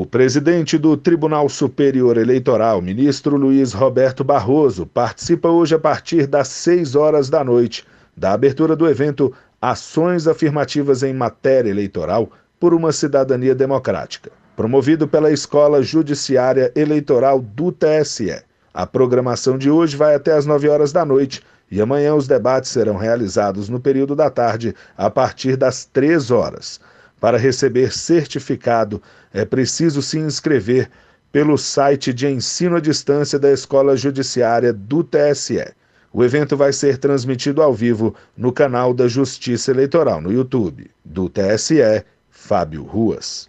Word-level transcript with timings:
O 0.00 0.06
presidente 0.06 0.78
do 0.78 0.96
Tribunal 0.96 1.48
Superior 1.48 2.16
Eleitoral, 2.18 2.80
ministro 2.80 3.36
Luiz 3.36 3.72
Roberto 3.72 4.22
Barroso, 4.22 4.86
participa 4.86 5.48
hoje 5.48 5.74
a 5.74 5.78
partir 5.78 6.24
das 6.28 6.46
6 6.46 6.94
horas 6.94 7.28
da 7.28 7.42
noite 7.42 7.84
da 8.16 8.32
abertura 8.32 8.76
do 8.76 8.88
evento 8.88 9.34
Ações 9.60 10.28
Afirmativas 10.28 11.02
em 11.02 11.12
Matéria 11.12 11.68
Eleitoral 11.68 12.30
por 12.60 12.72
uma 12.72 12.92
Cidadania 12.92 13.56
Democrática, 13.56 14.30
promovido 14.54 15.08
pela 15.08 15.32
Escola 15.32 15.82
Judiciária 15.82 16.70
Eleitoral 16.76 17.40
do 17.40 17.72
TSE. 17.72 18.40
A 18.72 18.86
programação 18.86 19.58
de 19.58 19.68
hoje 19.68 19.96
vai 19.96 20.14
até 20.14 20.32
às 20.32 20.46
9 20.46 20.68
horas 20.68 20.92
da 20.92 21.04
noite 21.04 21.42
e 21.68 21.80
amanhã 21.80 22.14
os 22.14 22.28
debates 22.28 22.70
serão 22.70 22.96
realizados 22.96 23.68
no 23.68 23.80
período 23.80 24.14
da 24.14 24.30
tarde, 24.30 24.76
a 24.96 25.10
partir 25.10 25.56
das 25.56 25.84
3 25.86 26.30
horas. 26.30 26.80
Para 27.20 27.36
receber 27.36 27.92
certificado, 27.92 29.02
é 29.32 29.44
preciso 29.44 30.00
se 30.00 30.18
inscrever 30.18 30.88
pelo 31.32 31.58
site 31.58 32.12
de 32.12 32.28
ensino 32.28 32.76
à 32.76 32.80
distância 32.80 33.38
da 33.38 33.50
Escola 33.50 33.96
Judiciária 33.96 34.72
do 34.72 35.04
TSE. 35.04 35.74
O 36.12 36.24
evento 36.24 36.56
vai 36.56 36.72
ser 36.72 36.96
transmitido 36.96 37.62
ao 37.62 37.74
vivo 37.74 38.14
no 38.36 38.52
canal 38.52 38.94
da 38.94 39.06
Justiça 39.08 39.70
Eleitoral 39.70 40.20
no 40.20 40.32
YouTube, 40.32 40.90
do 41.04 41.28
TSE, 41.28 42.04
Fábio 42.30 42.82
Ruas. 42.82 43.48